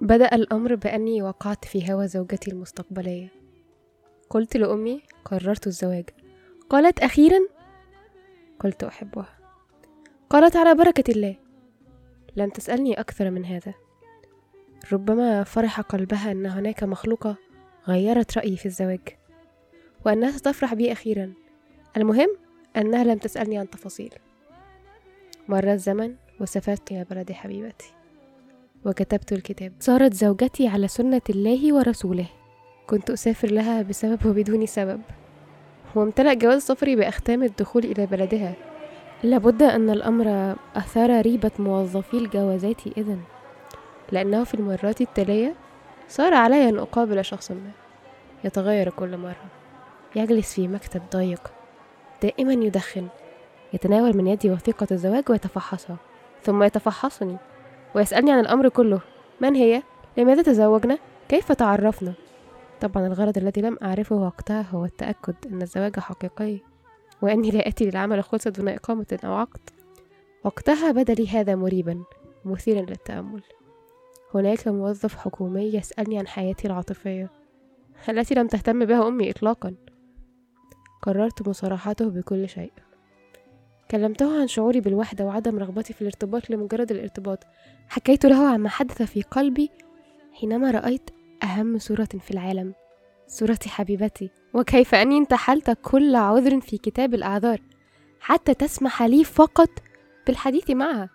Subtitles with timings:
[0.00, 3.28] بدأ الأمر بأني وقعت في هوى زوجتي المستقبلية.
[4.30, 6.04] قلت لأمي قررت الزواج.
[6.68, 7.38] قالت أخيرا؟
[8.60, 9.38] قلت أحبها.
[10.30, 11.36] قالت على بركة الله.
[12.36, 13.74] لم تسألني أكثر من هذا.
[14.92, 17.36] ربما فرح قلبها أن هناك مخلوقة
[17.88, 19.08] غيرت رأيي في الزواج
[20.06, 21.32] وأنها ستفرح بي أخيرا.
[21.96, 22.36] المهم
[22.76, 24.14] أنها لم تسألني عن تفاصيل.
[25.48, 27.99] مر الزمن وسافرت إلى بلد حبيبتي.
[28.84, 29.72] وكتبت الكتاب.
[29.80, 32.26] صارت زوجتي على سنة الله ورسوله.
[32.86, 35.00] كنت أسافر لها بسبب وبدون سبب.
[35.94, 38.54] وامتلأ جواز سفري بأختام الدخول إلى بلدها.
[39.22, 43.20] لابد أن الأمر أثار ريبة موظفي الجوازات إذن.
[44.12, 45.54] لأنه في المرات التالية
[46.08, 47.70] صار علي أن أقابل شخص ما.
[48.44, 49.46] يتغير كل مرة.
[50.16, 51.52] يجلس في مكتب ضيق.
[52.22, 53.08] دائما يدخن.
[53.72, 55.96] يتناول من يدي وثيقة الزواج ويتفحصها.
[56.42, 57.36] ثم يتفحصني.
[57.94, 59.00] ويسألني عن الأمر كله
[59.40, 59.82] من هي؟
[60.16, 62.12] لماذا تزوجنا؟ كيف تعرفنا؟
[62.80, 66.58] طبعا الغرض الذي لم أعرفه وقتها هو التأكد أن الزواج حقيقي
[67.22, 69.60] وأني لا أتي للعمل خلصة دون إقامة أو عقد
[70.44, 72.04] وقتها بدا لي هذا مريبا
[72.44, 73.42] مثيرا للتأمل
[74.34, 77.30] هناك موظف حكومي يسألني عن حياتي العاطفية
[78.08, 79.74] التي لم تهتم بها أمي إطلاقا
[81.02, 82.72] قررت مصارحته بكل شيء
[83.90, 87.44] كلمته عن شعوري بالوحدة وعدم رغبتي في الارتباط لمجرد الارتباط.
[87.88, 89.70] حكيت له عما حدث في قلبي
[90.32, 91.10] حينما رأيت
[91.42, 92.74] أهم صورة في العالم.
[93.26, 94.30] صورة حبيبتي.
[94.54, 97.60] وكيف أني انتحلت كل عذر في كتاب الأعذار.
[98.20, 99.70] حتى تسمح لي فقط
[100.26, 101.10] بالحديث معها.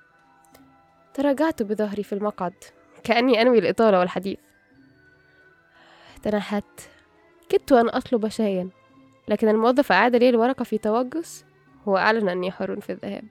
[1.13, 2.53] تراجعت بظهري في المقعد.
[3.03, 4.39] كأني أنوي الإطالة والحديث.
[6.23, 6.81] تنحت.
[7.49, 8.69] كدت أن أطلب شايا
[9.27, 11.45] لكن الموظف أعاد لي الورقة في توجس.
[11.85, 13.25] وأعلن أني حر في الذهاب.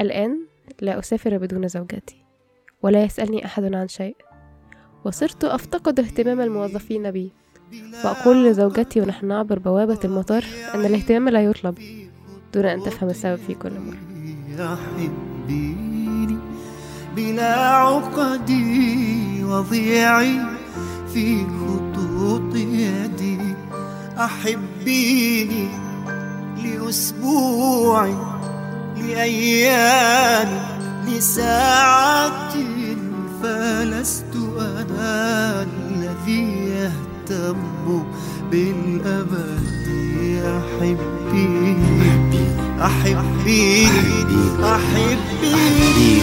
[0.00, 0.46] الآن
[0.80, 2.24] لا أسافر بدون زوجتي
[2.82, 4.16] ولا يسألني أحد عن شيء.
[5.04, 7.32] وصرت أفتقد اهتمام الموظفين بي
[8.04, 10.44] وأقول لزوجتي ونحن نعبر بوابة المطار
[10.74, 11.78] أن الاهتمام لا يطلب
[12.54, 13.98] دون أن تفهم السبب في كل مرة.
[17.16, 20.40] بلا عقدي وضيعي
[21.12, 23.38] في خطوط يدي.
[24.18, 25.68] أحبيني
[26.94, 28.06] لأسبوع
[28.96, 30.48] لأيام
[31.08, 32.52] لساعات
[33.42, 38.04] فلست أنا الذي يهتم
[38.52, 42.44] أحبيني أحبيني أحبيني
[42.80, 43.84] أحبيني
[44.62, 46.22] أحبيني أحبيني